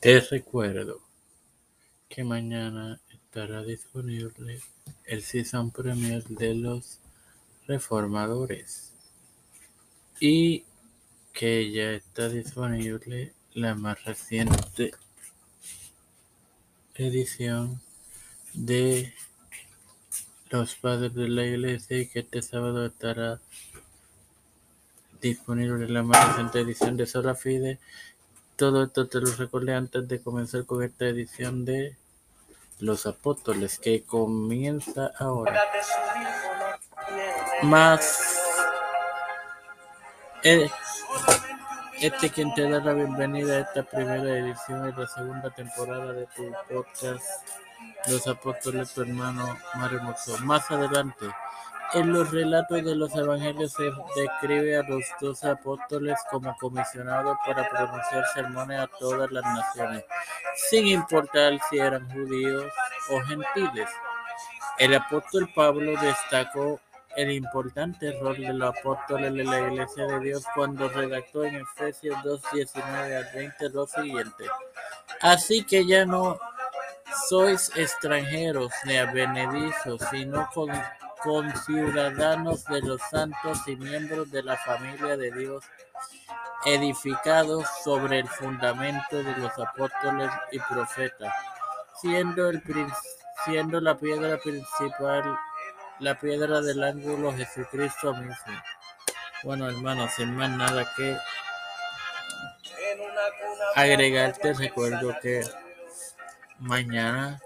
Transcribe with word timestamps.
Te 0.00 0.20
recuerdo 0.20 1.00
que 2.10 2.22
mañana 2.22 3.00
estará 3.10 3.62
disponible 3.62 4.60
el 5.06 5.22
season 5.22 5.70
premiere 5.70 6.22
de 6.28 6.54
Los 6.54 7.00
Reformadores 7.66 8.92
y 10.20 10.64
que 11.32 11.72
ya 11.72 11.92
está 11.92 12.28
disponible 12.28 13.32
la 13.54 13.74
más 13.74 14.04
reciente 14.04 14.92
edición 16.94 17.80
de 18.52 19.14
Los 20.50 20.74
Padres 20.74 21.14
de 21.14 21.28
la 21.28 21.46
Iglesia 21.46 21.98
y 21.98 22.06
que 22.06 22.20
este 22.20 22.42
sábado 22.42 22.84
estará 22.84 23.40
disponible 25.22 25.88
la 25.88 26.02
más 26.02 26.28
reciente 26.28 26.60
edición 26.60 26.98
de 26.98 27.06
Sola 27.06 27.34
Fide. 27.34 27.78
Todo 28.56 28.84
esto 28.84 29.06
te 29.06 29.20
lo 29.20 29.30
recordé 29.36 29.74
antes 29.74 30.08
de 30.08 30.22
comenzar 30.22 30.64
con 30.64 30.82
esta 30.82 31.04
edición 31.04 31.66
de 31.66 31.94
Los 32.80 33.04
Apóstoles 33.04 33.78
que 33.78 34.02
comienza 34.02 35.12
ahora. 35.18 35.62
Más 37.62 38.36
eh, 40.42 40.70
este 42.00 42.30
quien 42.30 42.54
te 42.54 42.68
da 42.68 42.80
la 42.80 42.94
bienvenida 42.94 43.56
a 43.56 43.60
esta 43.60 43.82
primera 43.82 44.38
edición 44.38 44.84
de 44.84 45.02
la 45.02 45.06
segunda 45.06 45.50
temporada 45.50 46.14
de 46.14 46.26
tu 46.34 46.50
podcast 46.70 47.26
Los 48.06 48.26
Apóstoles, 48.26 48.90
tu 48.94 49.02
hermano 49.02 49.54
Mario. 49.74 50.00
Más 50.44 50.70
adelante. 50.70 51.26
En 51.94 52.12
los 52.12 52.30
relatos 52.30 52.84
de 52.84 52.94
los 52.94 53.14
evangelios 53.14 53.72
se 53.72 53.90
describe 54.16 54.76
a 54.76 54.82
los 54.82 55.04
doce 55.20 55.48
apóstoles 55.48 56.18
como 56.30 56.54
comisionados 56.56 57.36
para 57.46 57.68
pronunciar 57.70 58.24
sermones 58.34 58.80
a 58.80 58.86
todas 58.98 59.30
las 59.30 59.44
naciones, 59.44 60.04
sin 60.68 60.88
importar 60.88 61.58
si 61.70 61.78
eran 61.78 62.10
judíos 62.10 62.64
o 63.10 63.20
gentiles. 63.20 63.88
El 64.78 64.94
apóstol 64.94 65.48
Pablo 65.54 65.92
destacó 66.00 66.80
el 67.16 67.32
importante 67.32 68.12
rol 68.20 68.36
de 68.36 68.52
los 68.52 68.76
apóstoles 68.76 69.32
de 69.32 69.44
la 69.44 69.60
Iglesia 69.60 70.06
de 70.06 70.20
Dios 70.20 70.44
cuando 70.54 70.88
redactó 70.88 71.44
en 71.44 71.56
Efesios 71.56 72.22
2, 72.22 72.42
19 72.52 73.16
al 73.16 73.28
20 73.32 73.68
lo 73.70 73.86
siguiente. 73.86 74.44
Así 75.22 75.64
que 75.64 75.86
ya 75.86 76.04
no 76.04 76.38
sois 77.28 77.70
extranjeros 77.76 78.70
ni 78.84 78.96
advenedizos, 78.96 80.02
sino 80.10 80.46
con 80.52 80.70
conciudadanos 81.26 82.64
de 82.66 82.80
los 82.82 83.00
santos 83.10 83.58
y 83.66 83.74
miembros 83.74 84.30
de 84.30 84.44
la 84.44 84.56
familia 84.56 85.16
de 85.16 85.32
Dios, 85.32 85.64
edificados 86.64 87.66
sobre 87.82 88.20
el 88.20 88.28
fundamento 88.28 89.24
de 89.24 89.36
los 89.36 89.50
apóstoles 89.58 90.30
y 90.52 90.60
profetas, 90.60 91.34
siendo, 92.00 92.48
el, 92.48 92.62
siendo 93.44 93.80
la 93.80 93.98
piedra 93.98 94.38
principal, 94.38 95.36
la 95.98 96.16
piedra 96.16 96.60
del 96.60 96.84
ángulo 96.84 97.32
Jesucristo 97.32 98.14
mismo. 98.14 98.62
Bueno, 99.42 99.68
hermanos, 99.68 100.12
sin 100.12 100.32
más 100.36 100.50
nada 100.50 100.88
que 100.96 101.18
agregarte, 103.74 104.54
recuerdo 104.54 105.12
que 105.20 105.42
mañana 106.60 107.40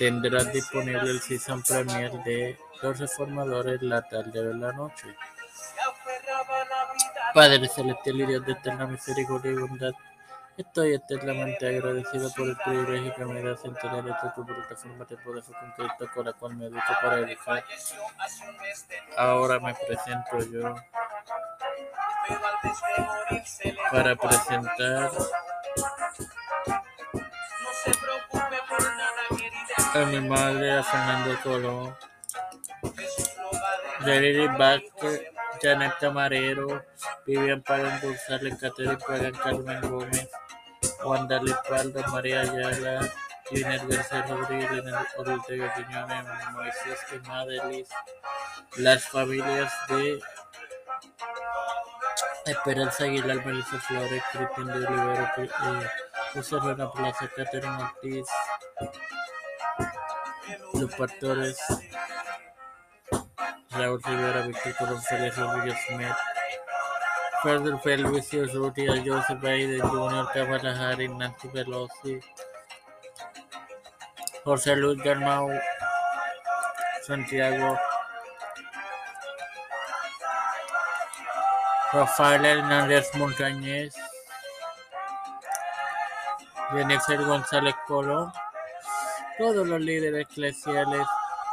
tendrás 0.00 0.52
disponible 0.52 1.10
el 1.10 1.20
season 1.20 1.62
premier 1.62 2.10
de 2.24 2.58
Los 2.80 2.98
Reformadores 2.98 3.82
la 3.82 4.02
tarde 4.02 4.42
de 4.42 4.54
la 4.54 4.72
noche. 4.72 5.16
Padre 7.34 7.68
celestial 7.68 8.20
y 8.20 8.26
Dios 8.26 8.46
de 8.46 8.52
eterna 8.52 8.86
misericordia 8.86 9.50
y 9.50 9.54
bondad, 9.54 9.92
estoy 10.56 10.94
eternamente 10.94 11.68
agradecido 11.68 12.30
por 12.34 12.48
el 12.48 12.56
privilegio 12.56 13.14
que 13.14 13.24
me 13.24 13.42
das 13.42 13.64
en 13.64 13.74
tener 13.74 14.08
esta 14.08 14.32
tu 14.34 14.46
plataforma 14.46 15.04
de 15.04 15.16
poder 15.18 15.44
con 15.44 15.72
Cristo 15.72 16.10
con 16.14 16.26
la 16.26 16.32
cual 16.32 16.54
me 16.54 16.66
educo 16.66 16.82
para 17.02 17.18
educar. 17.18 17.64
Ahora 19.16 19.58
me 19.60 19.74
presento 19.74 20.38
yo 20.50 20.74
para 23.90 24.16
presentar 24.16 25.10
a 29.94 29.98
mi 30.06 30.20
madre, 30.20 30.78
a 30.78 30.82
Fernando 30.82 31.40
Colón, 31.42 31.96
Jerry 34.04 34.46
Vázquez, 34.48 35.22
Janet 35.62 35.94
Camarero, 36.00 36.84
Vivian 37.26 37.62
Pagan 37.62 38.00
González, 38.00 38.58
Catherine 38.60 38.96
Pagan, 38.96 39.32
Carmen 39.32 39.80
Gómez, 39.80 40.28
Wanda 41.04 41.42
Lipaldo, 41.42 42.02
María 42.12 42.42
Ayala, 42.42 43.00
Liner 43.50 43.86
García 43.88 44.22
Rodríguez, 44.22 44.70
Liner 44.70 44.94
Ortega 45.16 45.74
Quiñones, 45.74 46.24
Moisés 46.52 47.00
Quemadelis, 47.10 47.88
las 48.76 49.04
familias 49.08 49.72
de 49.88 50.20
Esperanza 52.46 53.04
Aguilar, 53.04 53.44
Melissa 53.44 53.80
Flores, 53.80 54.22
Cristian 54.32 54.66
de 54.66 54.86
Olivero, 54.86 55.30
eh, 55.38 55.86
José 56.34 56.56
Rueda 56.60 56.92
Plaza, 56.92 57.28
Catherine 57.34 57.82
Ortiz, 57.82 58.26
los 60.74 60.94
pastores 60.94 61.58
Raúl 63.78 64.02
Rivera, 64.02 64.42
Víctor 64.42 64.74
Colón 64.76 65.02
Félix 65.02 65.36
Rodríguez 65.36 65.78
Smith, 65.86 66.16
Frederick 67.42 67.80
Felicius, 67.82 68.52
Rudy, 68.52 68.86
Joseph 69.06 69.40
Biden 69.40 69.80
Jr., 69.80 70.26
Kamala 70.34 70.72
Harris, 70.74 71.10
Nancy 71.10 71.48
Pelosi, 71.48 72.20
José 74.44 74.74
Luis 74.74 75.00
Garmau, 75.04 75.48
Santiago, 77.06 77.78
Rafael 81.92 82.44
Hernández 82.44 83.14
Montañez, 83.14 83.94
Jennifer 86.72 87.24
González 87.24 87.74
Colón, 87.86 88.32
todos 89.38 89.66
los 89.66 89.80
líderes 89.80 90.26
eclesiales 90.28 91.06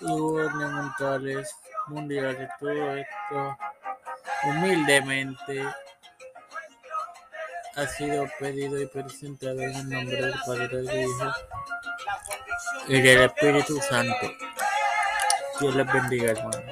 y 0.00 0.06
gubernamentales 0.06 1.54
mundiales, 1.88 2.48
todo 2.58 2.96
esto 2.96 3.58
humildemente 4.44 5.64
ha 7.76 7.86
sido 7.86 8.28
pedido 8.38 8.80
y 8.80 8.86
presentado 8.86 9.60
en 9.60 9.74
el 9.74 9.88
nombre 9.88 10.22
del 10.22 10.34
Padre, 10.44 10.68
del 10.68 11.00
Hijo 11.00 11.32
y 12.88 13.00
del 13.00 13.22
Espíritu 13.22 13.80
Santo. 13.80 14.32
Dios 15.60 15.74
les 15.74 15.92
bendiga, 15.92 16.30
hermanos. 16.32 16.64